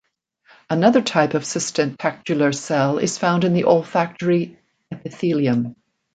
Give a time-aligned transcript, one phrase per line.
[0.67, 4.57] Another type of sustentacular cell is found in the olfactory
[4.91, 5.75] epithelium.